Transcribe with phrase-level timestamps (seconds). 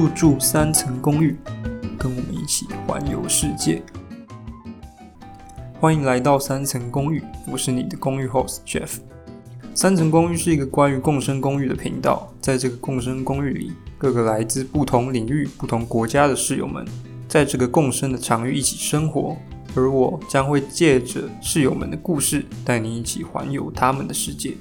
[0.00, 1.36] 入住三层公寓，
[1.98, 3.82] 跟我们一起环游世界。
[5.78, 8.96] 欢迎来到三层公寓，我是你的公寓 host Jeff。
[9.74, 16.82] 三层公寓是一个关于共生公寓的频道，在这个共生公寓里，各个来自不同领域、不同国家的室友们，
[17.28, 19.36] 在这个共生的场域一起生活，
[19.74, 24.54] 而我将会借着室友们的故事，带你一起环游他们的世界。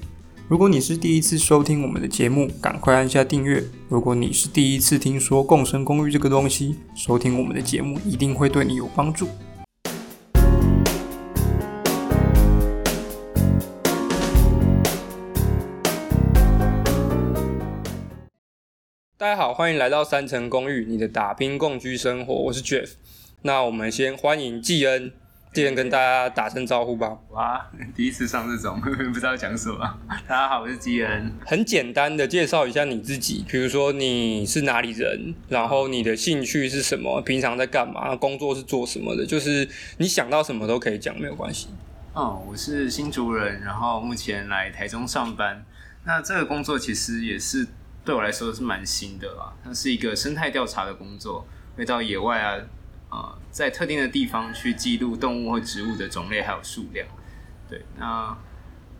[0.49, 3.63] 如果你是第一次收听我们的节目，赶快按下订阅。
[3.88, 9.27] 如果你是第一次听说共生公寓这个东西，收听我们的节目一定会对你有帮助。
[19.16, 22.93] 大家好，欢迎来到三层公寓，你的打拼共居生活，我是 Jeff。
[23.43, 25.12] 那我们先欢迎季恩。
[25.52, 27.17] 既然跟大家打声招呼吧。
[27.31, 28.80] 哇，第一次上这种，
[29.12, 29.99] 不知道讲什么。
[30.27, 31.34] 大家好，我是基恩。
[31.43, 41.70] 很简单的介绍一下你自己，比如说你是哪里人，然后你的兴趣是什么，平常在干嘛，工作是做什么的，就是你想到什么都可以讲，没有关系。
[42.13, 45.65] 哦，我是新竹人，然后目前来台中上班。
[46.05, 47.68] 那这个工作其实也是
[48.05, 52.59] 对我来说是蛮新的啦，它是一个生态调查的工作，会到野外啊。
[53.10, 57.07] 啊，在特定的地方去记录动物或植物的种类还有数量，
[57.68, 58.38] 对，那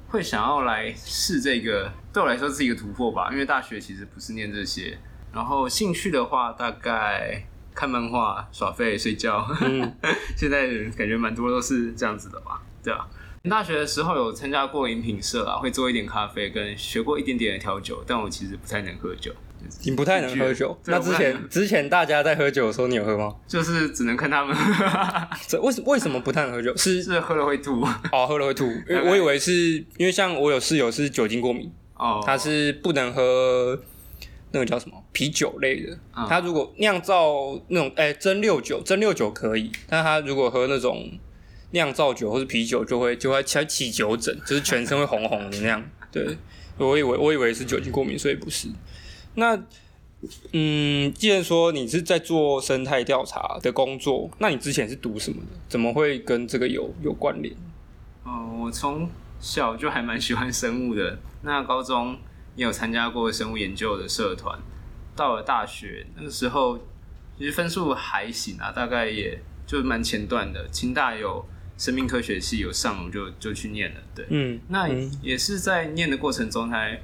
[0.08, 4.98] 会想要来试这个，对我来说是一个突破吧，因为大学其实不是念这些。
[5.32, 7.44] 然后兴趣的话，大概
[7.76, 9.48] 看漫画、耍废、睡觉。
[9.62, 9.96] 嗯，
[10.36, 13.08] 现在人感觉蛮多都是这样子的吧，对啊？
[13.48, 19.32] 大学的时候有参加过饮品社啊，会做一点咖啡，跟学过一点点的调酒，但我其实不太能喝酒。
[19.84, 23.36] 你不太能喝酒，那之前之前大家在喝酒的时候，你有喝吗？
[23.48, 24.56] 就是只能看他们。
[25.48, 26.76] 这为什为什么不太能喝酒？
[26.78, 27.82] 是 是喝了会吐。
[28.12, 28.70] 哦，喝了会吐。
[29.06, 29.54] 我以为是
[29.98, 33.80] 因为像我有室友是酒精过敏，哦，他是不能喝
[34.52, 35.98] 那个叫什么啤酒类的。
[36.28, 41.10] 他如果酿造那种哎蒸馏酒，蒸馏酒可以，但他如果喝那种
[41.72, 45.84] 酿造酒或是啤酒，就会就会起起酒疹，就是全身会红红的那样。
[46.12, 46.36] 对，
[46.78, 48.68] 我以为我以为是酒精过敏，所以不是。
[49.40, 49.60] 那，
[50.52, 55.58] 嗯，既然说你是在做生态调查的工作，那你之前是读什么的？
[55.68, 57.56] 怎么会跟这个有有关联？
[58.24, 61.18] 哦，我从小就还蛮喜欢生物的。
[61.42, 62.18] 那高中
[62.56, 64.60] 也有参加过生物研究的社团。
[65.16, 66.78] 到了大学那个时候，
[67.38, 70.68] 其实分数还行啊，大概也就蛮前段的。
[70.70, 71.46] 清大有
[71.78, 74.02] 生命科学系有上，我就就去念了。
[74.14, 74.88] 对，嗯，那
[75.22, 77.02] 也是在念的过程中才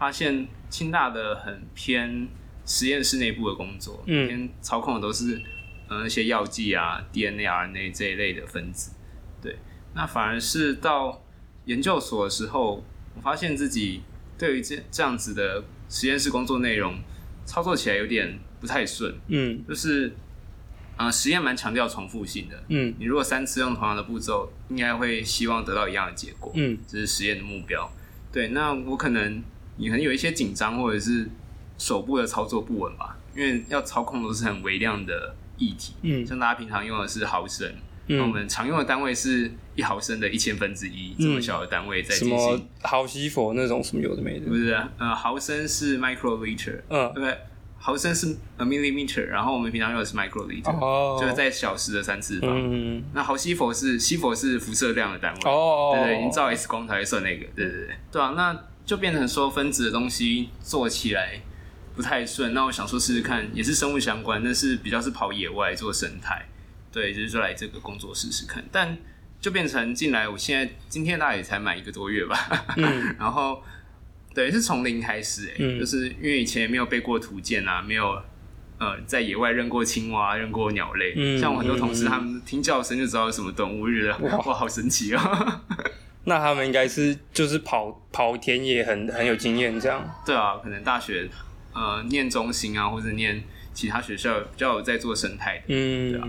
[0.00, 0.48] 发现。
[0.70, 2.28] 清大的很偏
[2.64, 5.42] 实验室内部的工作，偏操控的都是
[5.88, 8.92] 呃那些药剂啊、DNA、RNA 这一类的分子。
[9.42, 9.56] 对，
[9.94, 11.20] 那反而是到
[11.64, 12.84] 研究所的时候，
[13.16, 14.02] 我发现自己
[14.38, 17.00] 对于这这样子的实验室工作内容
[17.44, 19.12] 操作起来有点不太顺。
[19.26, 20.14] 嗯，就是
[20.96, 22.62] 啊，实验蛮强调重复性的。
[22.68, 26.52] 嗯，你如果三次用同样的步骤，应该会希望得到一样的结果。
[26.54, 27.90] 嗯，这是实验的目标。
[28.30, 29.42] 对，那我可能。
[29.76, 31.28] 你可能有一些紧张，或者是
[31.78, 37.72] 手部的操作不稳吧，因为要操控都是很微量的液体，嗯，像大家平常用的是毫升，
[38.06, 42.68] 那我们常用的单位是一毫升的一千分之一这么小的单位在进行。
[42.82, 44.46] 毫西佛那种什么有的没的？
[44.46, 47.38] 不是，呃，毫升是 microliter，嗯，对，
[47.78, 52.50] 毫升是 a millimeter，然后我们平常用的是 microliter，哦，就是在小时的三次方。
[52.52, 58.64] 嗯那毫西佛是西佛是辐射量的单位，哦，对对，你照 X 光才会算那个，对对对，对啊，那。
[58.90, 61.40] 就变成说分子的东西做起来
[61.94, 66.48] 不太顺，那我想说试试看，也是生物相关，但是比较是跑野外做生态，
[66.90, 68.64] 对，就是说来这个工作试试看。
[68.72, 68.98] 但
[69.40, 72.36] 就变成进来，我现在今天大概也才满一个多月吧，
[72.78, 73.62] 嗯， 然后
[74.34, 78.20] 对，是从零开始，哎，就是因为以前也没有背过图鉴啊，没有
[78.78, 85.60] 呃在野外认过青蛙、认过鸟类，嗯，像我很多同事他们听叫声就知道什么动物，我觉得哇，好神奇哦。
[86.30, 90.00] 那他们应该是就是跑跑田野很很有经验这样。
[90.24, 91.28] 对啊，可能大学
[91.74, 93.42] 呃念中心啊，或者念
[93.74, 95.60] 其他学校比较有在做生态。
[95.66, 96.28] 嗯，对啊。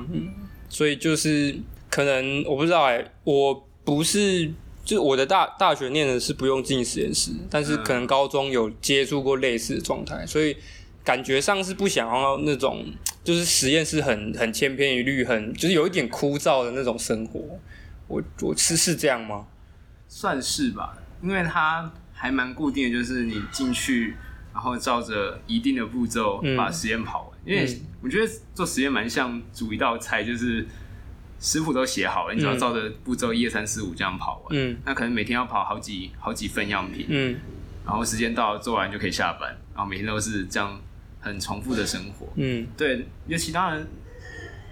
[0.67, 1.55] 所以就是
[1.87, 4.51] 可能我不知道哎，我不是
[4.83, 10.57] 就我的大大学念的是不用进实验室，但是可能高中有接触过类似的状态，所以
[11.03, 12.85] 感觉上是不想要那种
[13.23, 17.39] 就是实验室很很千篇一律，很就是有一点枯燥的那种生活。
[18.07, 19.45] 我我是是这样吗？
[20.13, 20.93] 算是吧，
[21.23, 24.13] 因为它还蛮固定的，就是你进去，
[24.53, 27.39] 然后照着一定的步骤把实验跑完。
[27.45, 27.65] 因为
[28.03, 30.67] 我觉得做实验蛮像煮一道菜，就是
[31.39, 34.47] 师傅都写好了，你只要照着步骤一二三四五这样跑完。
[34.51, 37.05] 嗯，那可能每天要跑好几好几份样品。
[37.07, 37.39] 嗯，
[37.85, 40.77] 然后时间到了做完就可以下班，然后每天都是这样
[41.21, 42.27] 很重复的生活。
[42.35, 43.87] 嗯，对，有其他人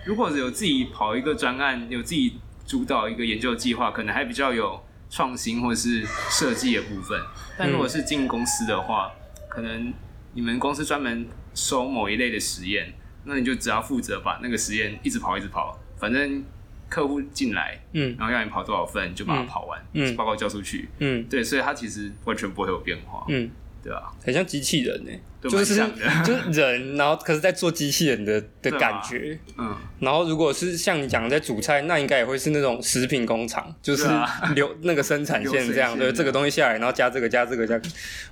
[0.05, 2.33] 如果有自己跑一个专案，有自己
[2.67, 7.19] 主导一个研究计划，可能还比较有创新或者是设计的部分。
[7.57, 9.11] 但如果是进公司的话，
[9.49, 9.93] 可能
[10.33, 16.43] 你们公司专门收某一类的实验，那你就只要负责把那个实验一直跑一直跑，反正。
[16.91, 23.47] 客户进来，嗯，然后要你跑多少份，就把它跑完，嗯，报告交出去，嗯，对，所以它其实完全不会有变化，嗯，
[23.89, 25.75] 对啊，很像机器人呢，就是
[26.23, 34.07] 就是人，然后可是在做机器人的 的感觉，嗯，然后如果是像你讲的在煮菜，那应该也会是那种食品工厂，就是
[34.53, 37.81] 流那个生产线这样， 对，这个东西下来，然后加这个加这个加，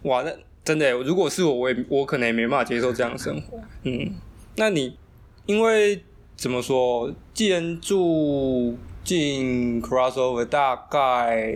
[0.03, 0.31] 哇，那
[0.63, 4.13] 真的，如果是我，我也我可能也没办法接受这样的生活，嗯，
[4.55, 4.95] 那你
[5.47, 6.03] 因为。
[6.39, 7.11] 怎么说？
[7.33, 11.51] 既然住进 crossover，大概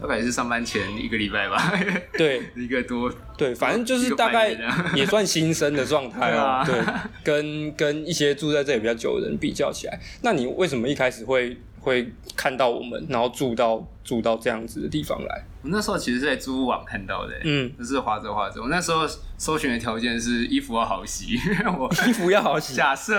[0.00, 1.72] 大概是上班前一个礼拜吧。
[2.18, 3.12] 对，一个多。
[3.36, 4.50] 对，反正就是大概
[4.94, 6.62] 也算新生的状态哦。
[6.66, 6.80] 对，
[7.22, 15.44] 跟跟一些住在这里比较久的人比较起来，那你为什么一开始会会看到我们，然后住到住到这样子的地方来？
[15.62, 18.60] 我那时候其实是在租屋网看到的，嗯，就是划着划着。
[18.60, 19.06] 我那时候
[19.38, 21.38] 搜寻的条件是衣服要好洗，
[21.78, 22.74] 我衣服要好洗。
[22.74, 23.14] 假设。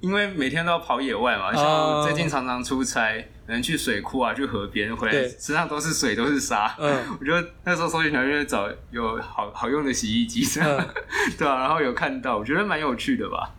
[0.00, 6.74] 因为每天都要跑野外嘛，像最近常常出差，可能去水库啊，去河边回来，身上都是水，都是沙。
[6.78, 10.88] 嗯， 我觉得那时候搜寻条件找有好好用的洗衣机，这样
[11.36, 13.54] 对啊，然后有看到，我觉得蛮有趣的吧。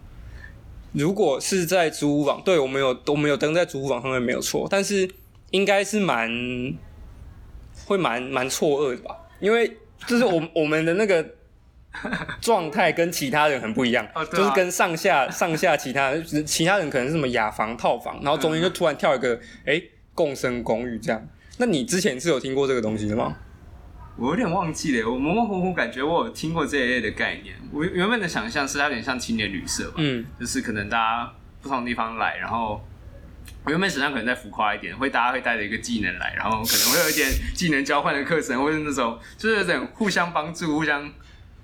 [0.93, 5.09] 如果是在租屋网，对我们有我们有登在租屋网上面没有错，但是
[5.51, 6.29] 应该是蛮
[7.85, 9.77] 会蛮蛮错愕的吧，因为
[10.07, 11.23] 就是我 我们的那个。
[12.39, 19.81] 状态跟其他人很不一样哦，就是跟上下 上下其他人，其他人可能是什么雅房套房，然后中间就突然跳一个哎
[20.15, 21.27] 共生公寓这样。
[21.57, 23.35] 那你之前是有听过这个东西的吗？
[24.17, 27.55] 我有点忘记了，我模模糊糊感觉我有听过这一类的概念。
[27.71, 32.81] 我原本的想象是它有点像青年旅社吧，嗯，就是可能大家不同地方来，然后
[33.63, 41.11] 我原本想象可能再浮夸一点，会大家会带着一个技能来，然后可能会有一点技能交换的课程，或者那种就是有点互相帮助、互相。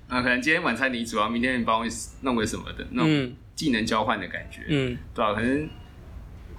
[0.08, 1.86] 啊，可能今天晚餐你煮啊，明天你帮我
[2.22, 5.34] 弄个什么的那种技能交换的感觉，嗯，对吧？
[5.34, 5.70] 可能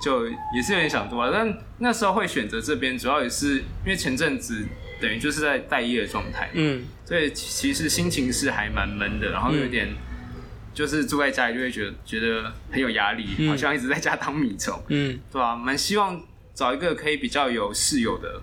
[0.01, 4.67] 就也是有点想多了，但那时候会选择这边，主要也是因为前阵子
[5.01, 9.89] 等于就是在待业的状态，嗯，所以其实心情是还蛮闷的，然后有点
[10.75, 15.57] 就是住在家里就会觉得觉得很有压力，好像一直在家当米虫，嗯，对吧？
[15.57, 16.21] 蛮希望
[16.53, 18.43] 找一个可以比较有室友的。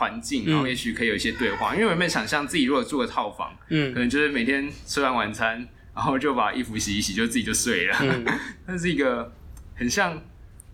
[0.00, 7.96] 环境，然后也许可以有一些对话，因为我有没有想象自己如果住个套房，嗯，可能就是每天吃完晚餐，然后就把衣服洗一洗，就自己就睡了。
[8.66, 9.30] 那是一个
[9.74, 10.22] 很像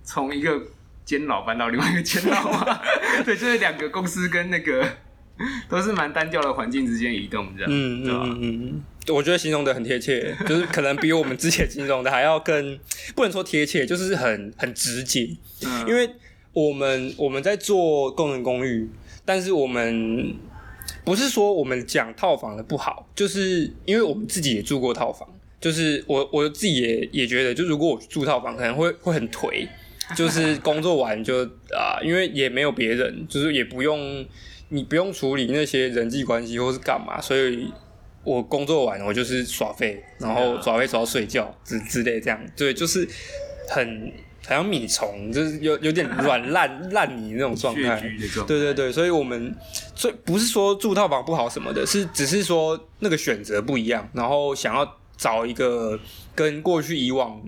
[0.04, 0.62] 从一个
[1.04, 2.80] 监牢搬到另外一个监牢嘛？
[3.24, 4.88] 对，就是两个公司跟那个
[5.68, 12.78] 都是蛮单调的环境之间移动这样，嗯嗯嗯嗯，我觉得形容的很贴切，就是可能比我们之前形容的还要更
[13.16, 15.36] 不能说贴切，就是很很直接。
[15.64, 16.08] 嗯，因为
[16.52, 18.88] 我们我们在做工人公寓。
[19.26, 20.34] 但是我们
[21.04, 25.28] 不是说我们讲套房的不好，就是因为我们自己也住过套房，
[25.60, 29.68] 就是我我自己也也觉得，就如果我住套房，可能会会很颓，
[30.16, 31.44] 就是工作完就
[31.74, 34.24] 啊，因为也没有别人，就是也不用
[34.68, 37.68] 你不用处理那些人际关系或是干嘛，所以
[38.22, 43.08] 我工作完我就是耍废，然后耍废耍到睡觉之之类这样，对，就是
[43.68, 44.12] 很。
[44.46, 48.00] 好像米虫，就是有有点软烂烂泥那种状态。
[48.46, 49.54] 对对对，所以我们
[49.94, 55.98] 所以不是说住套房不好什么的，是只是说那个选择不一样，然后想要找一个
[56.34, 57.42] 跟过去以往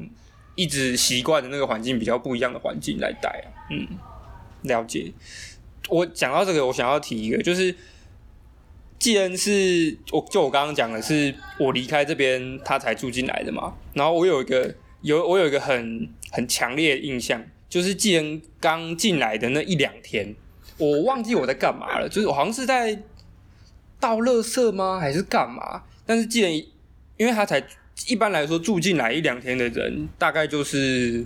[0.56, 3.46] 一直习惯的那个环境比较不一样的环境来待啊。
[3.70, 3.86] 嗯，
[4.62, 5.12] 了解。
[5.88, 7.74] 我讲到这个，我想要提一个，就是
[8.98, 13.72] 既然是我就我刚刚讲的是我离开这边，他才住进来的嘛。
[13.94, 16.08] 然后我有一个有我有一个很。
[16.30, 20.34] 很强烈的印象，就是既然刚进来的那一两天，
[20.76, 23.02] 我忘记我在干嘛了，就是我好像是在
[23.98, 25.84] 倒垃圾吗，还是干嘛？
[26.04, 26.52] 但是既然
[27.16, 27.66] 因为他才
[28.08, 31.24] 一般来说住进来一两天的人，大概就是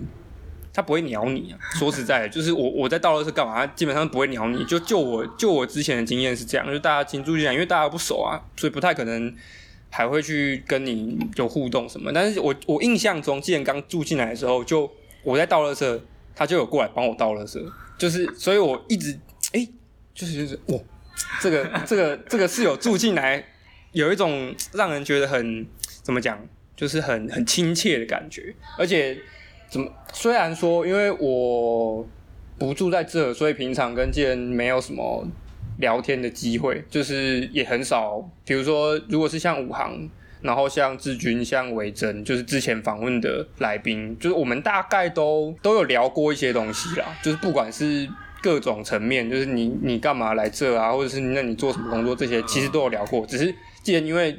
[0.71, 1.59] 他不会鸟你啊。
[1.77, 4.63] 说实在的， 就是我我在倒垃圾干嘛，他基本上不会鸟你。
[4.63, 9.35] 就就我就我之前的经验是这样，就大家新住进来，因为大家不熟啊，所以不太可能。
[9.95, 12.11] 还会去跟你有互动什么？
[12.11, 16.01] 但是我我印象中，既然刚住进来的时候，就我在倒垃圾，
[16.33, 17.63] 他就有过来帮我倒垃圾，
[17.95, 19.15] 就是所以我一直
[19.51, 19.69] 哎，
[20.15, 20.79] 就是就是哇，
[21.39, 23.45] 这个 这个这个室友住进来，
[23.91, 25.63] 有一种让人觉得很
[26.01, 26.43] 怎么讲，
[26.75, 28.55] 就是很很亲切的感觉。
[28.79, 29.15] 而且
[29.69, 32.03] 怎么虽然说，因为我
[32.57, 35.27] 不住在这，所以平常跟既然没有什么。
[35.77, 40.09] 聊天的机会就是也很少，比如说，如果是像武行
[40.41, 48.09] 然后像志军、像维珍，就是之前访问的来宾，就是我们大概都都有聊过一些东西啦，就是不管是
[48.41, 54.37] 各种层面，就是你你干嘛来这啊，或者是那你做什么工作，这些其实都有聊过，只是既然因为。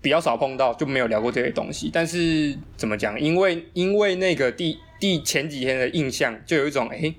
[0.00, 1.90] 比较少碰到，就没有聊过这些东西。
[1.92, 3.20] 但是怎么讲？
[3.20, 7.12] 因为因为那个第第前几天的印象，就有一种哎，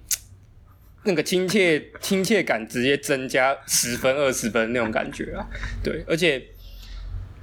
[1.03, 5.45] 那个亲切亲切感直接增加十分二十分那种感觉啊。
[5.83, 6.43] 对，而且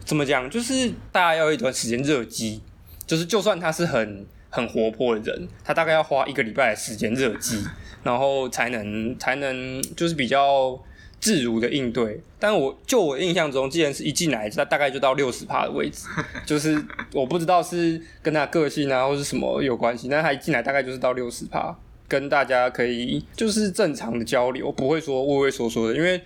[0.04, 0.48] 怎么讲？
[0.48, 2.62] 就是大家要一段时间热机，
[3.06, 7.64] 就是就算他是很很活泼的人，他大概要花一个礼拜的时间热机，
[8.02, 10.80] 然后才能才能就是比较。
[11.18, 16.06] 自如的应对，但我就我印象中，既然是一进来，他大概就到六十趴的位置，
[16.44, 16.80] 就是
[17.14, 21.74] 我不知道是跟他个性啊，或是什么有关系，但他一进来大概就是到六十趴，
[22.08, 25.96] 跟大家可以就是正常的交流，不会说畏畏缩缩的。
[25.96, 26.20] 因为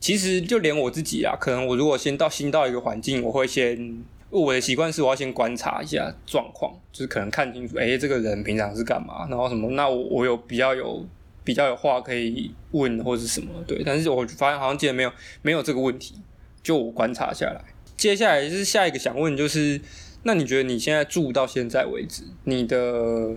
[0.00, 11.06] 其实就连我自己啊，可能我如果先到新到一个环境，我会先我的习惯是我要先观察一下状况，就是可能看清楚，哎，这个人平常是干嘛，然后什么，那我我有比较有。
[11.44, 15.12] 比较有话可以问或者是什么对，但是我发现好像今天没有
[15.42, 16.14] 没有这个问题，
[16.62, 17.60] 就我观察下来。
[17.96, 19.80] 接下来是下一个想问，就是
[20.22, 23.34] 那你觉得你现在住到现在为止，你的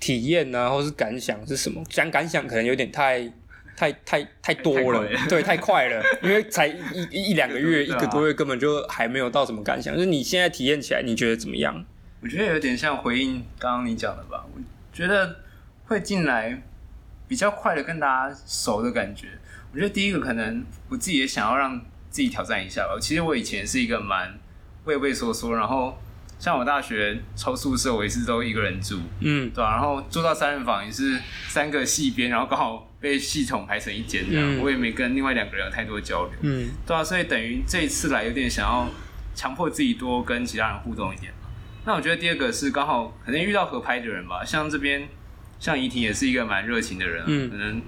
[0.00, 1.84] 体验啊，或是感想是什么？
[1.88, 3.30] 讲感想可能有点太
[3.76, 9.94] 太太太多了，对，太快了， 因为才一一两个月，一个多月根本就还没有到什么感想。
[9.94, 11.84] 就是你现在体验起来，你觉得怎么样？
[12.22, 14.44] 我觉得有点像回应刚刚你讲的吧。
[14.54, 14.60] 我
[14.92, 15.36] 觉得
[15.84, 16.62] 会进来。
[17.30, 19.28] 比较快的跟大家熟的感觉，
[19.72, 21.80] 我觉得第一个可能我自己也想要让
[22.10, 22.98] 自己挑战一下吧。
[23.00, 24.36] 其实我以前是一个蛮
[24.82, 25.96] 畏畏缩缩，然后
[26.40, 29.76] 像我大学抽宿舍，我也是都一个人住，嗯，对吧？
[29.76, 31.16] 然后住到三人房也是
[31.46, 38.88] 三个系边，然后刚好被系统排成一间这样，我也没跟另外两个人有太多交流，嗯，对啊，所以等于这一次来有点想要
[39.34, 41.32] 强迫自己多跟其他人互动一点
[41.84, 45.06] 那我觉得第二个是刚好可能遇到合拍的人吧，像这边。
[45.58, 47.82] 像怡婷也是一个蛮热情的人，嗯可能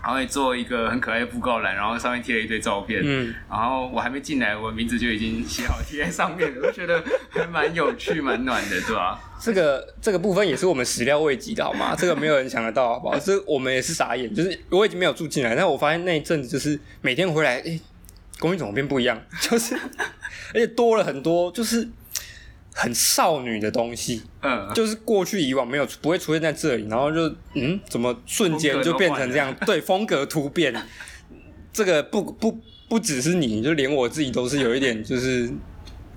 [0.00, 9.20] 还会做一个很可爱的布告栏，然后上面贴了一堆照片，嗯然后我还没进来，我名字就已经写好贴在上面了，我觉得还蛮有趣、蛮暖的，对吧？
[9.40, 11.94] 这个这个部分也是我们始料未及的，好吗？
[11.98, 13.18] 这个没有人想得到，好不好？
[13.18, 17.80] 这我们也是傻眼，就是我已经没有住进来，但我发现那一阵子就是每天回来，哎，
[18.38, 19.20] 公寓怎么变不一样？
[19.40, 19.74] 就是
[20.54, 21.88] 而且多了很多，就是。
[22.80, 29.52] 很少女的东西，嗯，就是过去以往没有不会出现在这里，然后就嗯，怎么瞬间就变成这样？
[29.66, 30.72] 对，风格突变，
[31.72, 32.56] 这个不不
[32.88, 35.50] 不只是你，就连我自己都是有一点，就是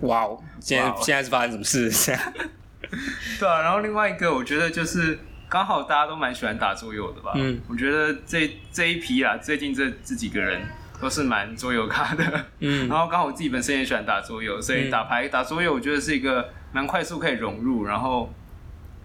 [0.02, 1.90] 哇哦，现在现在是发生什么事？
[1.90, 2.34] 这样？
[3.40, 5.18] 对啊，然后另外一个，我觉得就是
[5.50, 7.32] 刚好大家都蛮喜欢打桌游的吧？
[7.38, 10.62] 嗯，我觉得这这一批啊，最近这这几个人。
[11.02, 18.32] 都是蛮桌游咖的，嗯， 然后刚好我自己本身也喜欢打桌游，所以打牌打桌游，我觉得是一个蛮快速可以融入，然后，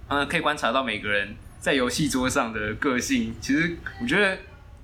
[0.08, 3.34] 嗯，可以观察到每个人在游戏桌上的个性。
[3.40, 4.36] 其实我觉得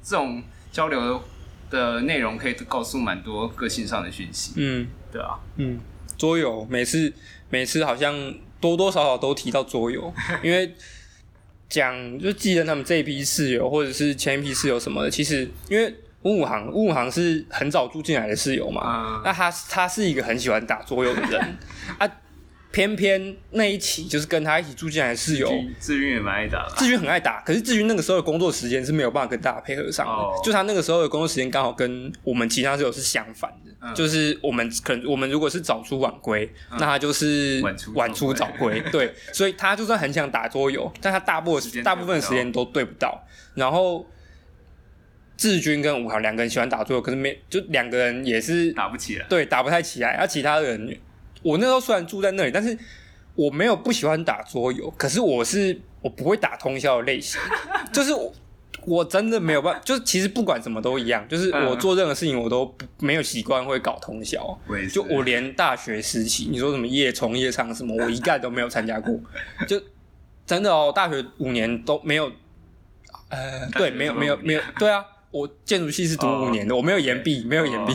[0.02, 0.42] 这种
[0.72, 1.22] 交流
[1.70, 4.54] 的内容可以告诉蛮多个性上的讯息。
[4.56, 5.78] 嗯，对啊，嗯，
[6.16, 7.12] 桌游每次
[7.50, 10.74] 每次好像多多少少都提到桌游， 因为
[11.68, 15.94] 讲就记得他们这一批室友或者是前一批室友什么的，其实因为。
[16.22, 19.20] 乌武行，乌武行是很早住进来的室友嘛？
[19.24, 21.58] 那他他是一个很喜欢打桌游的人。
[21.98, 22.08] 啊，
[22.70, 33.50] 偏偏那一起就是跟他一起住进来的室友，志军也蛮爱打，志军很爱打，可是志军那个时候的工作时间是没有办法跟大家配合上的，就他那个时候的工作时间刚好跟我们其他室友是相反
[33.80, 37.60] 的，就是我们可能我们如果是早出晚归，那他就是
[37.94, 43.22] 晚出早归， 对，所以他就算很想打桌游，但他大部分大部分时间都对不到，
[43.54, 44.06] 然后。
[45.42, 50.12] 志军跟吴豪两个人喜欢打桌游，可是没就两个人也是打不起来，对，打不太起来。
[50.12, 50.96] 而其他人，
[51.42, 52.78] 我那时候虽然住在那里，但是
[53.34, 57.40] 我没有不喜欢打桌游，可是我是我不会打通宵的类型，
[57.92, 58.12] 就是
[58.86, 64.56] 我真的没有办法，就是其实不管什么都一样，就是我做任何事情我都没有习惯会搞通宵，
[64.92, 69.18] 就我连大学时期你说什么夜冲夜唱什么，我一概都没有参加过，
[69.66, 69.82] 就
[70.46, 72.30] 真的哦，大学五年都没有，
[73.28, 75.04] 呃，对，没有没有没有，对啊。
[75.32, 77.94] 我建筑系是读五年的，我没有延毕，没有延毕。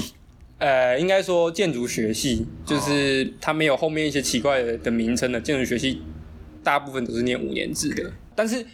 [0.58, 6.02] 呃，应该说建筑学系就是它没有后面一些奇怪的的名称的建筑学系，
[6.64, 8.12] 大部分都是念五年制的。
[8.36, 8.66] 但是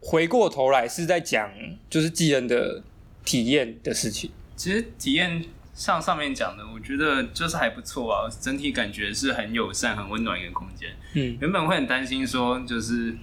[0.00, 1.50] 回过头来是在讲
[1.90, 2.82] 就是技能的
[3.22, 4.30] 体验的事情。
[4.56, 10.88] 其实体验像上面讲的，我觉得就是还不错啊，整体感觉是很友善、很温暖一个空间。
[11.12, 13.14] 嗯，原本会很担心说就是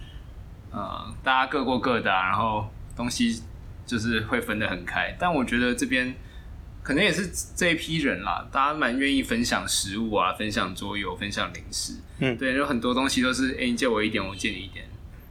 [0.69, 3.41] 呃大家各过各的，然后东西。
[3.87, 6.13] 就是会分得很开，但我觉得这边
[6.83, 11.93] 可能也是这一批人啦，大家蛮愿意分享食物啊，分享桌游，分享零食。
[12.19, 14.85] 嗯，对，有很多东西都是，哎，你借我一点，我借你一点，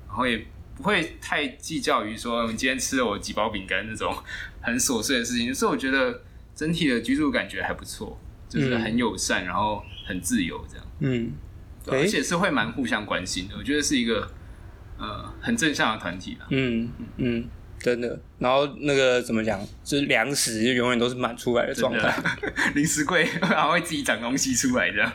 [0.08, 4.16] 然后也不会太计较于说你今天吃了我几包饼干那种
[4.60, 5.54] 很琐碎的事情。
[5.54, 6.22] 所以我觉得
[6.54, 10.86] 整体的居住感觉还不错，就是很友善，然后很自由这样。
[11.00, 11.32] 嗯，
[11.86, 14.30] 而且是会蛮互相关心的，我觉得是一个
[14.98, 16.46] 呃很正向的团体啦。
[16.50, 17.48] 嗯嗯。
[17.78, 22.12] 真的，然后那个怎么讲，就是粮食就永远都是满出来的状态，
[22.74, 25.12] 零食柜还会自己长东西出来这样。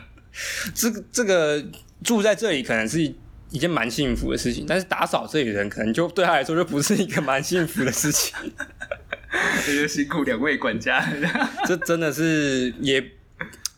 [0.74, 1.62] 这个这个
[2.02, 3.02] 住在这里可能是
[3.50, 8.34] 一件蛮幸福的事情，但是打扫这里的人可能就对他来说就不是一个蛮幸福的事情。
[9.66, 11.06] 这就辛苦两位管家，
[11.66, 13.04] 这真的是也，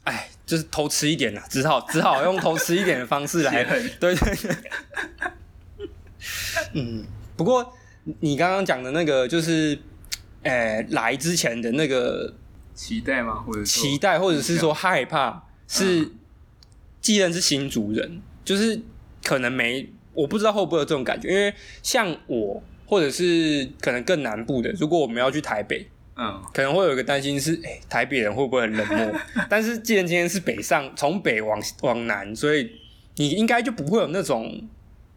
[0.04, 3.64] 哎，就是偷吃一点啦，只好只好用偷吃一点的方式来，
[3.98, 4.56] 对对对。
[6.74, 7.04] 嗯，
[7.36, 7.76] 不过。
[8.20, 9.78] 你刚刚讲的那个就是，
[10.42, 12.34] 诶，来之前的那个
[12.74, 13.34] 期待吗？
[13.34, 16.10] 或者期待，或者是说害怕，是
[17.00, 18.78] 既然是新族人，就是
[19.22, 29.20] 可能没，我不知道会不会有这种感觉，因为像我，或者是可能更南部的，如果我们要去台北，嗯，可能会有一个担心是，哎，台北人会不会很冷漠？
[29.48, 32.70] 但是既然今天是北上，从北往往南，所以
[33.16, 34.68] 你应该就不会有那种，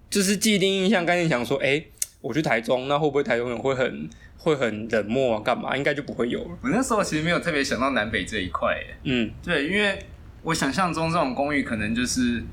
[0.09, 1.83] 就是既定印象概念，想说，哎。
[2.21, 5.41] 我去台中，那会不会台中人会很会很冷漠啊？
[5.43, 5.77] 干嘛？
[5.77, 6.57] 应该就不会有了。
[6.61, 9.99] 我那时候其实没有特别想到南北这一块，哎，嗯，对，因为
[10.41, 12.43] 我想象中这种公寓可能就是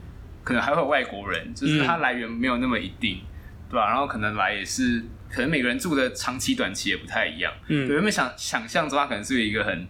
[0.42, 3.20] 可能还会有外国人，就是它来源没有那么一定，
[3.70, 3.88] 对吧？
[3.88, 9.86] 然后可能来也是，可能每个人住的长期短期也不太一样，嗯，有没有想想象中它可能是一个很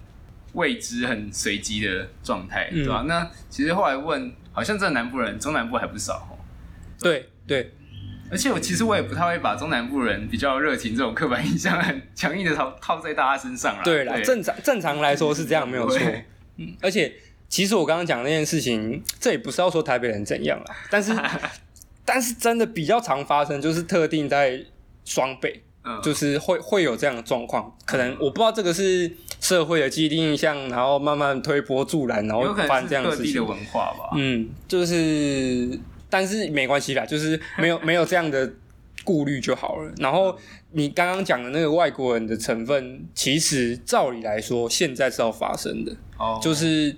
[0.52, 3.04] 未知、很随机的状态，对吧？
[3.08, 6.38] 那其实后来问，好像这南部人中南部还不少，
[7.00, 7.74] 对对。
[8.30, 13.82] 而且我其实我也不太会把中南部人比较热情这种刻板印象很强硬的套套在大家身上啊。
[13.84, 16.00] 对啦，正常正常来说是这样，没有错。
[16.56, 17.12] 嗯，而且
[17.48, 21.14] 其实我刚刚讲那件事情，这也不是要说台北人怎样啦， 但是
[22.04, 24.64] 但是真的比较常发生，就是特定在
[25.04, 25.62] 双北，
[26.02, 27.72] 就是会会有这样的状况。
[27.84, 33.34] 可能我不知道这个是社会的既定印象，然后慢慢推波助澜，然后发生这样的事情。
[33.34, 34.10] 的文化吧。
[34.16, 35.78] 嗯，就是。
[36.14, 38.48] 但是没关系啦，就是没有没有这样的
[39.02, 39.92] 顾虑就好了。
[39.98, 40.38] 然后
[40.70, 45.92] 你刚刚讲的那个外国人的成分，其实照理来说现在是要发生的。
[46.16, 46.94] 哦，就是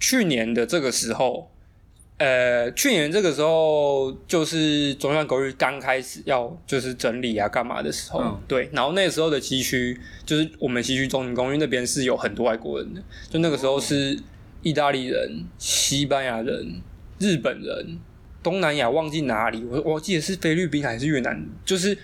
[0.00, 1.50] 去年的这个时候，
[2.16, 8.70] 呃，去年这个时候就是中央公寓刚开始要就是整理啊干嘛的时候，对。
[8.72, 14.18] 然后那个时候的西区，就是我们西区中庭公寓那边是有很多外国人的，就那个时候是
[14.62, 16.80] 意大利人、西班牙人、
[17.18, 17.98] 日本人。
[18.46, 21.98] 东南亚忘记哪里，我我记得是菲律宾还是越南，就是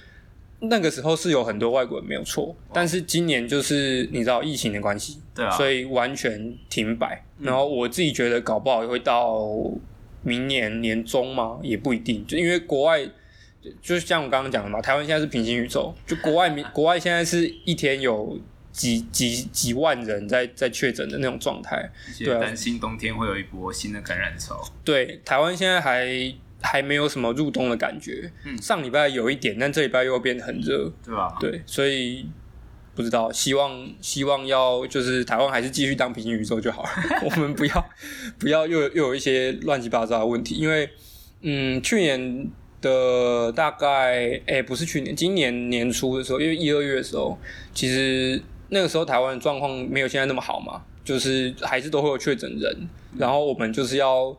[0.58, 7.24] 那个时候是有很多外国人没有错，但是今年就是你知道疫情的关系，对啊，所以完全停摆。
[7.38, 9.48] 然后我自己觉得搞不好会到
[10.24, 11.60] 明年年中吗？
[11.62, 13.08] 也不一定，就因为国外
[13.80, 18.36] 就像我刚刚讲的嘛，台湾现在是平行宇宙，就国外 国外现在是一天有。
[18.72, 24.60] 几几几万人在在确诊的那种状态，对，担心冬天会有一波新的感染潮。
[24.82, 31.36] 对，台湾现在还还没有什么入冬的感觉，嗯，上礼拜有一点，但这礼拜又变得很热，对吧？
[31.38, 32.26] 对，所以
[32.94, 36.88] 不知道，希望希望要就是台湾还是继续当平行宇宙就好了，
[37.28, 37.90] 我们不要
[38.38, 40.88] 不要又又有一些乱七八糟的问题，因为
[41.42, 42.48] 嗯，去年
[42.80, 47.38] 的大概哎不是去年，今年年初的时候，因为一二月的时候，
[47.74, 48.40] 其实。
[48.74, 54.34] 那个时候台湾的状况没有现在那么好嘛，就是还是都会有确诊人，然后我们就是要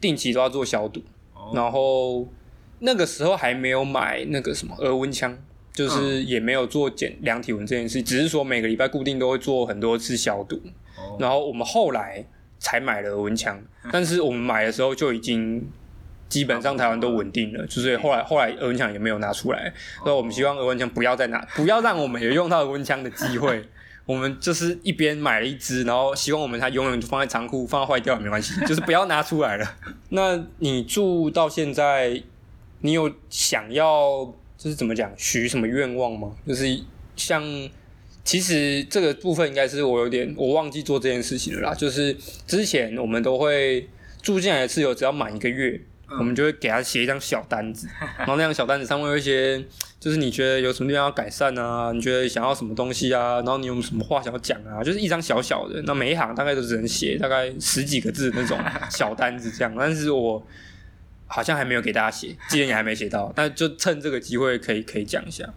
[0.00, 1.02] 定期都要做消毒，
[1.52, 2.26] 然后
[2.78, 5.36] 那个时候还没有买那个什么额温枪，
[5.74, 10.58] 就是也没有做检量体温这件事，只是说每个礼拜固定都会做很多次消毒，
[11.18, 12.24] 然后我们后来
[12.58, 15.70] 才买了额温枪， 但是我们买的时候就已经。
[16.32, 19.70] 基本上台湾都稳定了，就是后来后来额温枪也没有拿出来，
[20.02, 23.62] 所以我们希望额温枪不要再拿，不要让我们有用到额温枪的机会。
[24.06, 29.76] 我们就是一边买了一支，然后希望我们它永远就放在仓库，放坏掉也没关系， 就是不要拿出来了。
[30.08, 32.22] 那你住到现在，
[32.80, 34.24] 你有想要
[34.56, 36.32] 就是怎么讲许什么愿望吗？
[36.48, 36.64] 就是
[37.14, 37.44] 像
[38.24, 41.74] 其实这个部分应该是我有点我忘记做这件事情了啦。
[41.74, 42.16] 就是
[42.46, 43.86] 之前我们都会
[44.22, 45.80] 住进来的室友只要满一个月。
[46.18, 49.64] 我们就会给他写一张小单子， 然后那张小单子上面有一些，
[49.98, 51.92] 就是你觉得有什么地方要改善啊？
[51.92, 53.36] 你觉得想要什么东西啊？
[53.36, 54.82] 然后你有什么话想要讲啊？
[54.82, 58.58] 就是一张小小的，那每一行大概都只能写大概十几个字那种
[58.90, 59.74] 小单子这样。
[59.78, 60.44] 但是我
[61.26, 65.48] 好像还没有给大家写，今天也还没写到，但就趁这个机会可以可以讲一下。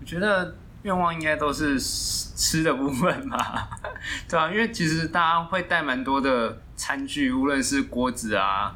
[0.00, 3.68] 我觉得愿望应该都是吃的部分吧？
[4.26, 8.74] 对啊，因为其实大家会带蛮多的餐具，无论是锅子啊，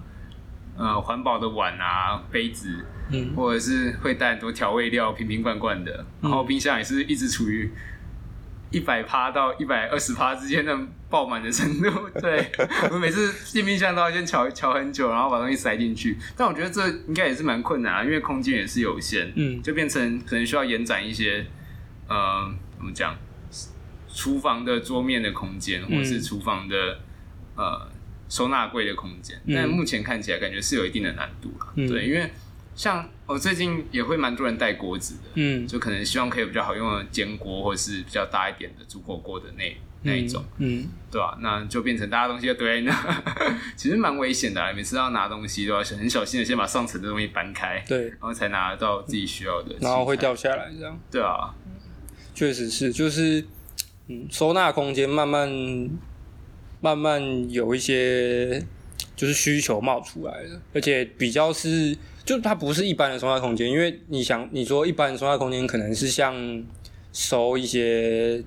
[0.77, 7.71] 呃，环保的碗啊、杯子，嗯，或者是会带很多调味料，瓶瓶罐罐的，然后冰箱也是一直处于。
[8.71, 10.77] 一百趴到一百二十趴之间的
[11.09, 12.51] 爆满的程度，对。
[12.91, 16.19] 我每次进冰箱都要先瞧瞧很久，然后把东西塞进去。
[16.37, 21.47] 但我觉得这应该也是蛮困难啊，因为空间也是有限，嗯，就变成可能需要延展一些，
[22.09, 23.17] 呃，怎么讲，
[24.13, 26.99] 厨房的桌面的空间，或是厨房的
[27.55, 27.89] 呃
[28.29, 29.41] 收纳柜的空间。
[29.49, 32.31] 但目前看起来感觉是有一定的难度了，对，因为。
[32.77, 41.39] 像我最近也会蛮多人带锅子的，嗯，就可能希望可以比较好用的煎锅，或者是比较大一点的煮火锅的那那一种，嗯，对吧？
[41.41, 43.23] 那就变成大家东西都堆在那，
[43.77, 44.75] 其实蛮危险的。
[44.75, 50.99] 每次要拿东西都要很小心的先把上层的东西搬开，对，然后才拿得到自己需要的，然后会掉下来这样。
[51.13, 51.55] 对啊，
[52.35, 53.47] 确实是，就是
[54.09, 55.49] 嗯，收纳空间慢慢
[56.85, 58.63] 慢慢有一些
[59.17, 61.97] 就是需求冒出来了，而且比较是。
[62.27, 66.35] 就它不是一般的收纳空间，因为你想你说一般的收纳空间可能是像
[67.13, 68.43] 收一些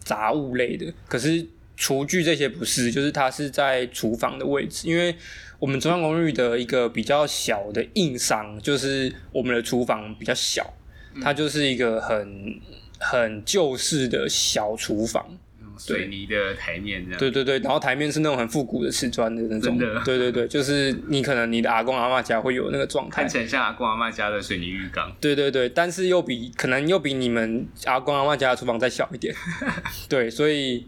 [0.00, 5.14] 杂物类的，可是厨具这些不是，就是它是在厨房的位置，因为
[5.60, 10.74] 我们中央公寓的一个比较小的硬伤就是我们的厨房比较小，
[11.22, 12.60] 它就是一个很
[12.98, 15.38] 很旧式的小厨房。
[15.80, 29.34] 水泥的台面这样，对对对，然后台面是那种很复古的瓷砖的那种，对对对，就是你可能你的阿公阿妈家会有那个状态，看起来像阿公阿妈家的水泥浴缸，对对对，但是又比可能又比你们阿公阿妈家的厨房再小一点，
[30.08, 30.86] 对，所以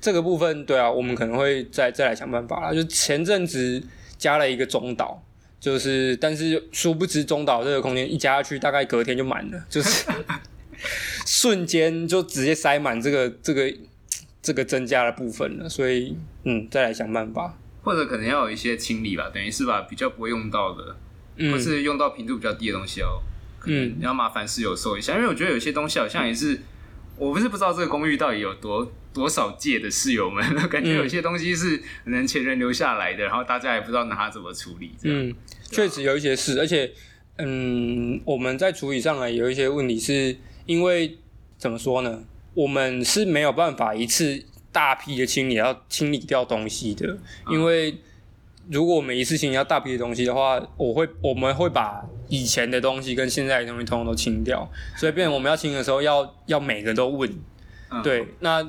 [0.00, 2.72] 这个部分对啊，我们可能会再再来想办法啦。
[2.74, 3.82] 就前阵子
[4.18, 5.22] 加了一个中岛，
[5.58, 10.06] 就是但是殊不知中岛这个空间一加下去，大概隔天就满了，就是
[11.26, 13.72] 瞬间就直接塞满这个这个。
[14.42, 20.96] 这个增加的部分了，所以嗯，再来想办法，或者可能要有一些清理吧，等于是把比较不会用到的，
[21.50, 23.20] 或是用到频度比较低的东西哦，
[23.66, 26.60] 嗯，要麻烦室友收一下，因为我觉得有些东西好像也是，
[27.16, 35.34] 我不是不知道这个公寓到底有多多少届的室友们， 感觉有些东西是可能前人留下来的，然后大家也不知道拿它怎么处理，嗯，
[35.70, 36.90] 确实有一些事，而且
[37.36, 41.18] 嗯，我们在处理上来有一些问题，是因为
[41.58, 42.24] 怎么说呢？
[42.54, 47.18] 我们是没有办法一次大批的清理，要清理掉东西的。
[47.50, 47.96] 因为
[48.70, 57.30] 如果我们一次清理要大批的东西的话，我会我们会把以前的东西跟现在的东西通通都清掉，所以变成我们要清的时候要要每个都问。
[58.02, 58.66] 对，那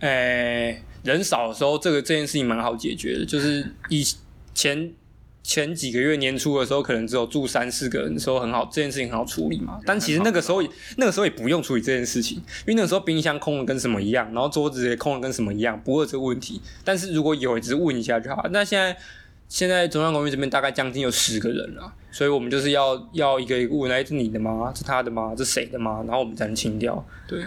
[0.00, 4.04] 诶人少的时候，这个这件事情蛮好解决的，就是以
[4.54, 4.92] 前。
[5.46, 9.78] 前几个月年初的时候，可能只有住三四个人的时候很好，这件事情很好处理嘛。
[9.86, 10.60] 但其实那个时候，
[10.96, 16.60] 那个时候也不用处理这件事情，因为那个时候冰箱空的跟什么一样，然后桌子也空的跟什么一样，不会有这个问题。
[16.82, 18.44] 但是如果有，只是问一下就好。
[18.50, 18.96] 那现在
[19.48, 24.72] 现在中央公寓这边大概将近有十个人了，所以我们就是要要一个一个问，哎，是你的吗？
[24.74, 25.32] 是他的吗？
[25.38, 26.02] 是谁的吗？
[26.08, 27.06] 然后我们才能清掉。
[27.28, 27.40] 对，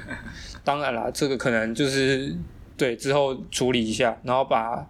[0.64, 2.34] 当然啦，这个可能就是
[2.78, 4.88] 对之后处理一下，然后把。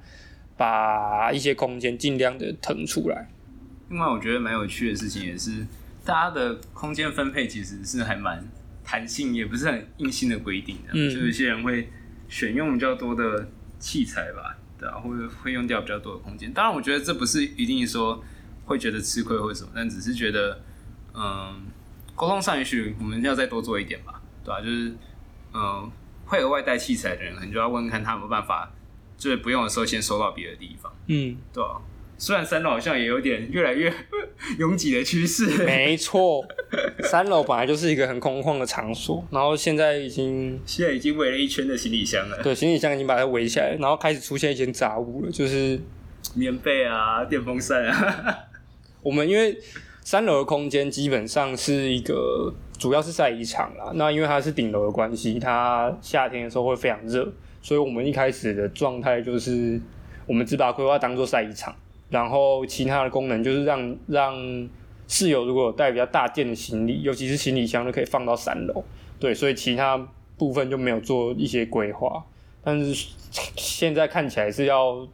[0.60, 3.30] 把一些空间尽量的腾出来。
[3.88, 5.65] 另外，我觉得蛮有趣的事情也是，
[6.04, 8.45] 大家的空间分配其实是还蛮
[8.84, 10.91] 弹性，也不是很硬性的规定的。
[10.91, 11.89] 嗯，就有些人会
[12.28, 13.48] 选用比较多的
[13.80, 16.52] 器材吧，对啊，或者会用掉比较多的空间。
[16.52, 18.22] 当然，我觉得这不是一定说
[18.65, 20.60] 会觉得吃亏或者什么，但只是觉得，
[21.13, 21.62] 嗯，
[22.15, 24.60] 沟通上也许我们要再多做一点吧，对吧？
[24.60, 24.93] 就是，
[25.54, 25.89] 嗯，
[26.26, 28.69] 会额外带器材的人，可能就要问看他有没有办法。
[29.19, 31.77] 就是不用的时候先收到别的地方，嗯，对啊。
[32.21, 33.89] 虽然三楼好像也有点越来越
[34.60, 36.45] 拥挤的趋势，没错。
[37.03, 42.43] 三楼本来就是一个很空旷的场所，然后现在已经 现在已经围了一圈的行李箱了。
[42.43, 45.79] 对，行李箱已经把它围起来，然后开始出现一些杂物了，就是
[46.36, 48.38] 棉被啊、电风扇啊。
[49.01, 49.58] 我们因为
[50.03, 57.32] 三楼的空间基本上是一个主要是晒衣场啦，那因为它是顶楼的关系，它夏天的时候会非常热。
[57.62, 59.80] 所以，我们一开始的状态就是，
[60.26, 61.76] 我们只把规划当做晒衣场，
[62.10, 64.69] 然后其他的功能就是让让
[65.08, 68.84] 室友如果有带比较大件的行李，尤其是行李箱，就可以放到三楼。
[69.19, 69.98] 对，所以其他
[70.38, 72.24] 部分就没有做一些规划。
[72.63, 73.08] 但是
[73.56, 75.08] 现在看起来是要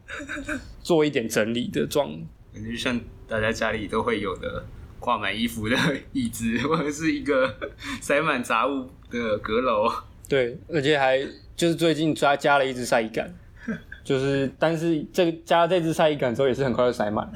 [0.81, 2.09] 做一点整理的状，
[2.53, 4.65] 感觉像大家家里都会有的
[4.99, 5.75] 挂满衣服的
[6.11, 7.55] 椅子，或者是一个
[8.01, 9.91] 塞满杂物的阁楼。
[10.27, 11.19] 对，而且还
[11.55, 13.33] 就是最近加加了一只晒衣杆，
[14.03, 17.31] 就是但是这个加这只晒衣杆之后也是很快就塞满，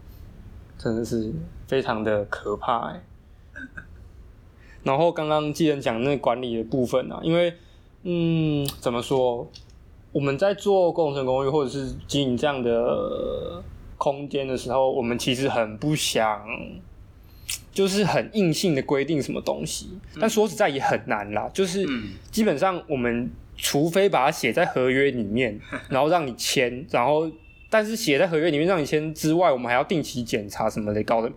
[0.76, 1.32] 真的是
[1.66, 3.02] 非常的可怕哎。
[4.82, 7.54] 然后刚刚既然讲那个管理的部分啊，因为
[8.02, 9.48] 嗯，怎么说，
[10.10, 13.62] 我们在做工程公寓或者是经营这样的
[13.96, 16.44] 空间的时候，我们其实很不想，
[17.72, 19.90] 就是很硬性的规定什么东西。
[20.20, 21.86] 但说实在也很难啦，就是
[22.30, 27.30] 基本上我们除非把它写在合约里面， 然后让你签，然后
[27.70, 31.32] 但是写在合约里面让你签之外，我们还要定期检查什么的，搞得。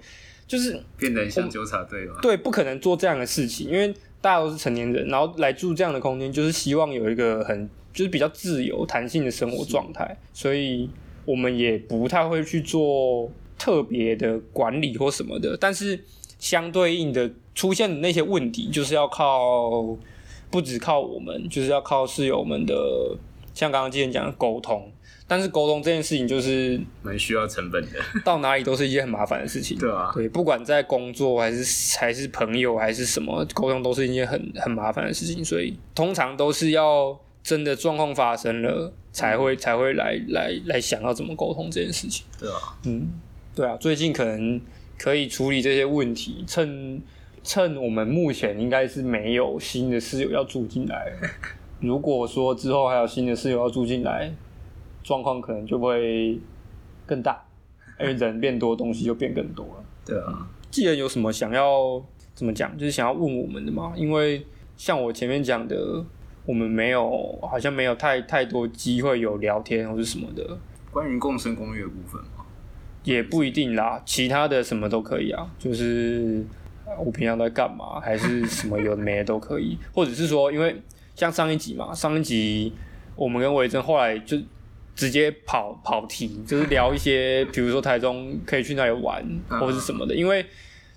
[0.47, 2.19] 就是变得像纠察队了？
[2.21, 10.87] 对，不可能做这样的事情，因为大家都是成年人，然后来住这样的空间，就是希望有一个很就是比较自由、弹性的生活状态，所以
[11.25, 15.57] 我们也不太会去做特别的管理或什么的。
[15.57, 16.03] 但是
[16.39, 19.97] 相对应的出现的那些问题，就是要靠
[20.49, 23.17] 不只靠我们，就是要靠室友们的，
[23.53, 24.91] 像刚刚之前讲的沟通。
[25.27, 29.75] 但是沟通这件事情就是蛮需要成本的，到哪里都是一件很麻烦的事情。
[29.75, 35.43] 对啊，对，不管在工作还是还是朋友还是什么，沟通都是一件很很麻烦的事情。
[35.43, 42.23] 所以通常都是要真的状况发生了，才会才会来来来想要怎么沟通这件事情。
[42.39, 43.09] 对啊，嗯，
[43.55, 44.59] 对啊，最近可能
[44.99, 47.01] 可以处理这些问题，趁
[47.43, 51.11] 趁我们目前应该是没有新的室友要住进来。
[51.79, 54.31] 如果说之后还有新的室友要住进来。
[55.07, 56.39] 状况可能就会
[57.05, 57.45] 更大，
[57.99, 59.85] 因为人变多，东西就变更多了。
[60.03, 63.93] 对啊，既然有什么想要怎么讲，就是想要问我们的嘛？
[63.95, 64.43] 因为
[64.75, 66.03] 像我前面讲的，
[66.47, 70.57] 我们没有，好像没有太太多机会有聊天或者什么的。
[70.89, 72.34] 关于共生公寓的部分吗？
[73.05, 75.49] 也不一定啦，其他的什么都可以啊。
[75.57, 76.43] 就是
[76.99, 80.75] 我平常在干嘛，还是什么有的没的都可以，或者是说，因为
[81.15, 82.73] 像上一集嘛，上一集
[83.15, 84.37] 我们跟维珍后来就。
[84.95, 90.15] 直接跑跑题，就是聊一些，比如说台中可以去哪里玩，或者是什么的。
[90.15, 90.45] 因为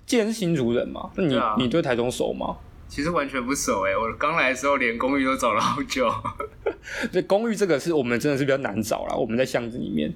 [0.05, 2.55] 既然是新竹人嘛，那你你对台中熟吗？
[2.87, 6.09] 其实完全不熟哎，我刚来的时候连公寓都找了好久。
[7.11, 10.13] 这公寓这个是我们真的是比较难找啦，我们在巷子里面。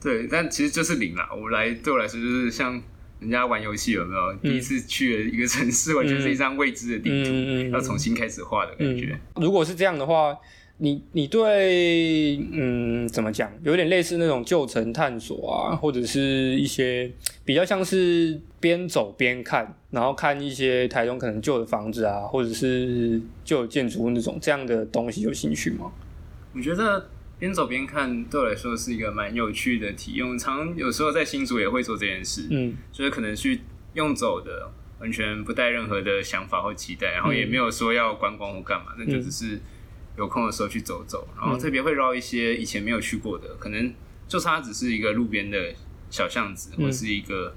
[0.00, 1.28] 对，但其实就是零啦。
[1.32, 2.80] 我来对我来说就是像
[3.20, 4.34] 人家玩游戏有没有？
[4.42, 9.18] 第一次去了一个城市，完全是一张未知的地图，要重新开始画的感觉。
[9.36, 10.36] 如果是这样的话。
[10.78, 16.20] 你你对嗯怎么讲，有点类似那种旧城探索啊，或者是
[16.60, 17.10] 一些
[17.46, 25.90] 比较像是边走边看，然后看一些台中可能旧的房子啊，或者是旧建筑物那种这样的东西有兴趣吗？
[26.54, 30.38] 我觉得边走边看对我来说是一个蛮有趣的体验。
[30.38, 33.60] 常有时候在新竹也会做这件事，嗯，就是可能去
[33.94, 34.70] 用走的，
[35.00, 39.60] 完全不带任何的想法或期待，然后也没有说要观光或干嘛，那就只是。
[40.18, 43.92] 有空的时候去走走，然后特别会绕一些以前没有去过的，可能
[44.26, 45.74] 就差只是一个路边的
[46.08, 47.54] 小巷子，或是一个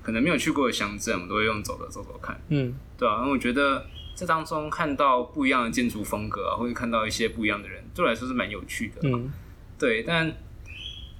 [0.00, 2.40] 可能没有去过的乡镇，我们都会用走的走走看。
[2.50, 9.08] 嗯，对啊，那我觉得这当中看到不一样的建筑风格啊，或者看到一些不一样的人，对我来说是蛮有趣的。
[9.08, 9.30] 嗯，
[9.78, 10.36] 对，但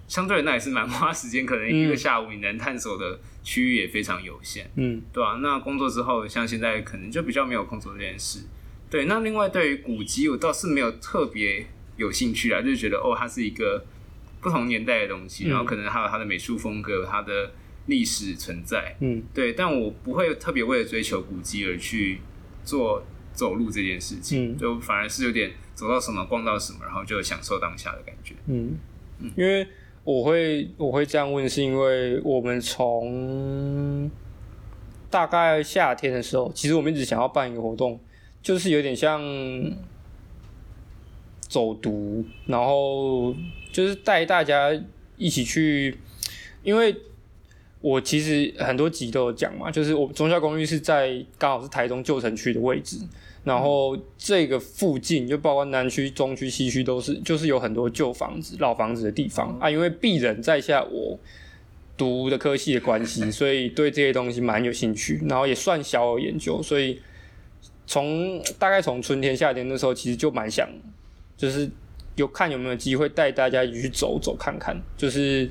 [0.06, 4.70] 相对那也是蛮花时间，可能一个下午你能探索的区域也非常有限。
[4.76, 8.40] 嗯，对啊，那工作之后，像现在可能就比较没有空做这件事。
[8.90, 13.84] 对，那另外对于古籍，我倒是没有特别有兴趣啊，就是觉得哦，它是一个
[14.40, 17.52] 不同年代的东西，然后可能还有它的美术风格、它的
[17.84, 22.20] 历史存在，嗯，对，但我不会特别为了追求古籍而去
[22.64, 23.04] 做
[23.34, 28.76] 走路这件事情，就反而是有点走到什么逛到什么，然后就享受当下的感觉，嗯，
[29.36, 29.64] 因为
[30.02, 34.10] 我会我会这样问，是因为我们从
[35.08, 38.00] 大概夏天的时候，其实我们一直想要办一个活动。
[38.40, 39.20] 就是有点像
[41.40, 43.34] 走读，然后
[43.72, 44.70] 就是带大家
[45.16, 45.98] 一起去，
[46.62, 46.96] 因为
[47.80, 52.96] 我其实很多集都有讲嘛，就是我中校公寓是在刚好是台中旧城区的位置，
[53.44, 59.70] 然后这个附近就包括南区、中区、西区都是，就是有很多旧房子、老房子的地方啊。
[59.70, 61.18] 因为鄙人在下我
[61.96, 67.00] 读的科系的关系， 所以对这些东西蛮有兴趣，然后也算小有研究，所以。
[67.90, 70.68] 从大概从春天、夏天那时候，其实就蛮想，
[71.38, 71.66] 就是
[72.16, 75.50] 有看有没有机会带大家一起去走走看看，就是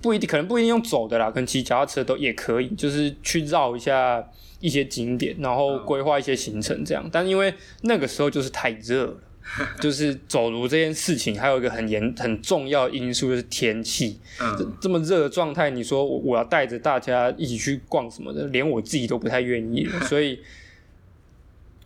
[0.00, 4.24] 不一定可能不一定用走的啦，可能骑脚踏车都也可以，就是去绕一下
[4.60, 7.08] 一些景点，然后规划一些行程这样。
[7.12, 9.16] 但因为那个时候就是太热了，
[9.80, 20.38] 就是走路这件事情还有一个很严很重要因素就是天气，嗯，这么热的状态，你说我要带着大家一起去逛什么的，连我自己都不太愿意， 所以。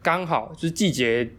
[0.04, 1.30] 刚好就是季节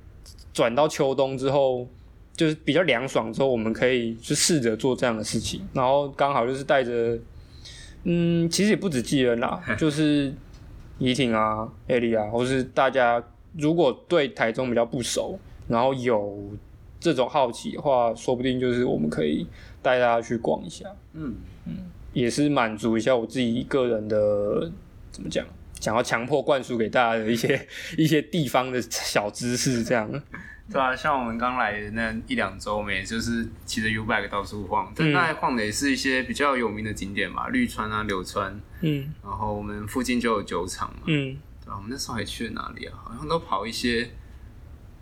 [0.53, 1.85] 转到秋冬之后，
[2.33, 5.67] 就是比较凉爽之后，我们可以去试着做这样的事情。
[5.73, 7.19] 然后刚好就是带着，
[8.05, 10.33] 嗯，其实也不止寄人啦， 就是
[10.99, 13.21] 怡婷啊、艾莉啊，或是大家
[13.57, 16.49] 如果对台中比较不熟，然后有
[16.99, 19.45] 这种好奇的话，说不定就是我们可以
[19.81, 20.85] 带大家去逛一下。
[21.13, 21.77] 嗯嗯，
[22.13, 24.71] 也是满足一下我自己个人的
[25.11, 25.45] 怎么讲，
[25.79, 30.09] 想要强迫灌输给大家的一些 一些地方的小知识，这样。
[30.73, 42.97] 对啊，像我们刚来的那一两周，我们也就是骑着 U bike 到处晃，但那晃的也是一些比较有名的景点嘛，绿川啊、柳川，嗯，然后我们附近就有酒厂嘛，嗯，对啊，我们那时候还去了哪里啊？
[43.05, 44.09] 好像都跑一些，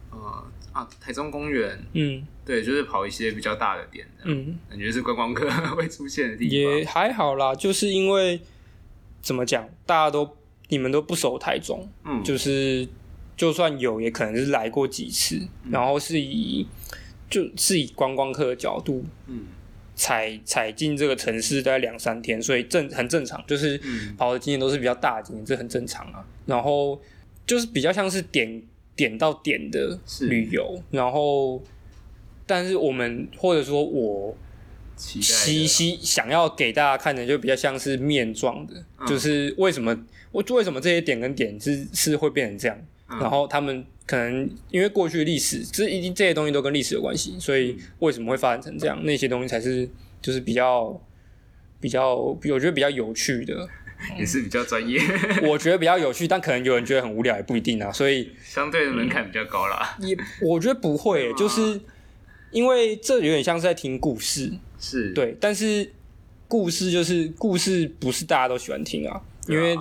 [0.10, 8.42] 呃啊，台中公园，嗯，对，就是跑一些比较大的点，嗯，感觉是观光客 会出现的地方，也还好啦，就是因为
[9.22, 12.86] 怎么讲，大家都你们都不熟台中，嗯，就是。
[13.42, 15.36] 就算有，也可能是来过几次，
[15.72, 16.68] 然后是以
[17.28, 19.48] 就是以观光客的角度，嗯，
[19.96, 23.82] 踩踩进这个城市大概两三天，所以正很正常，就是
[24.16, 26.24] 跑的经验都是比较大的经验，这很正常啊。
[26.46, 27.02] 然后
[27.48, 28.62] 就是比较像是点
[28.96, 31.64] 点到点的旅游，然后
[32.46, 34.38] 但是我们或者说我
[34.96, 39.98] 希希想要给大家看的，就比较像是面状的，就是为什么
[40.32, 42.78] 我为什么这些点跟点是是会变成这样。
[43.20, 49.04] 然后他们可能因为过去的历史，这一定这些东西都跟历史有关系，所以为什么会发展成这样？
[49.04, 49.90] 那些东西才是
[50.22, 51.00] 就是比较
[51.80, 53.68] 比较，我觉得比较有趣的，
[54.18, 55.00] 也是比较专业。
[55.44, 57.92] 我觉得比较有趣，但可能有人觉得很无聊，也不一定啊。
[57.92, 59.98] 所以相对的门槛比较高啦。
[60.00, 61.80] 也我觉得不会，就是
[62.52, 65.92] 因为这有点像是在听故事，是对，但是
[66.48, 69.78] 故事就是故事，不是大家都喜欢听啊，因为。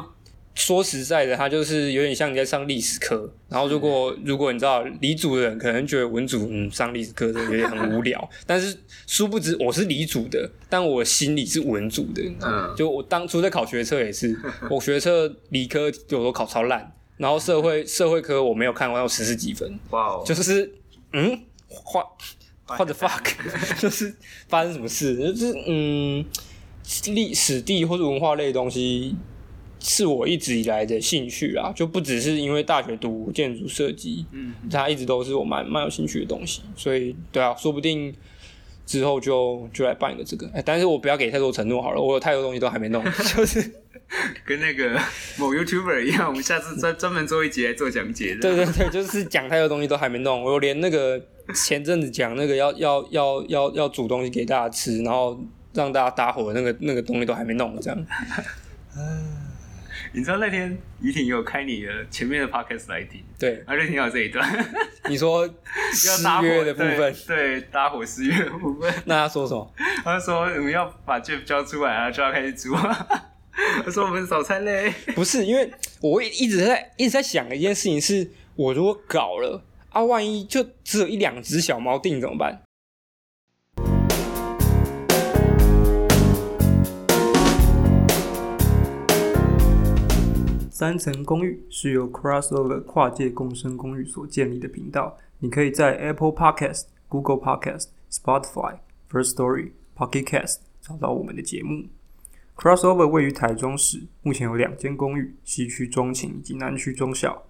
[0.60, 3.32] 说实在的，他就是有点像你在上历史课。
[3.48, 8.28] 然后，如果如果你知道理组的人，可能觉得文组嗯上历史课有点很无聊。
[8.46, 12.22] 但是殊不知我是理组的，但我心里是文组的。
[12.42, 19.78] 嗯，就我当初在考学测也是，我学测理科有都考超烂，然后社会社会科我没有看完，有十四几分。
[19.90, 20.70] 哇哦，就是
[21.14, 22.04] 嗯，画
[22.66, 23.32] 画的 fuck，
[23.80, 24.14] 就是
[24.48, 25.16] 发生什么事？
[25.32, 26.24] 就是嗯，
[27.06, 29.16] 历史地或者文化类的东西。
[29.80, 38.14] 是我一直以来的兴趣啊，就不只是因为大学读建筑设计，嗯，它一直都是我蛮蛮有兴趣的东西，所以对啊，说不定
[38.86, 43.02] 之后就就来办一个这个，哎，但是我不要给太多承诺好了，我有太多东西都还没弄，
[43.34, 43.60] 就是
[44.44, 45.00] 跟那个
[45.38, 51.20] 某 YouTuber 一样，我们下次专专门做一集来做讲解的，对对对，就是讲太多东西都还没弄，我连那个
[51.54, 55.40] 前阵子讲那个要要要要要煮东西给大家吃，然后
[55.72, 58.06] 让大家搭伙的那个那个东西都还没弄，这样，
[60.12, 64.44] 你知道那天怡婷有开你的前面的 podcast 来听，对，而且听到这一段。
[65.08, 65.48] 你说
[65.94, 66.08] 失
[66.42, 68.92] 约的部分，对，搭伙失约的部分。
[69.04, 69.72] 那他说什么？
[70.02, 72.74] 他说我们要把 Jeff 交出来啊，就要开始煮。
[73.84, 74.92] 他说我们早餐嘞。
[75.14, 75.70] 不是，因为
[76.00, 82.62] 我一直在一直在想一件事情，是我如果搞了啊，万一就只有一两只小猫定怎么办？
[90.80, 95.14] 三层公寓是由 Crossover 跨界共生公寓所建立的频道。
[95.40, 98.78] 你可以在 Apple Podcast、Google Podcast、Spotify、
[99.10, 101.84] First Story、Pocket Cast 找到我们的节目。
[102.56, 107.42] Crossover 位于台中市，目前有两间公寓：西区中情以及南区中小。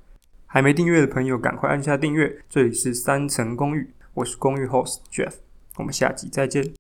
[0.47, 2.43] 还没订阅的朋友，赶快按下订阅。
[2.49, 5.35] 这里是三层公寓，我是公寓 Host Jeff，
[5.77, 6.80] 我们下集再见。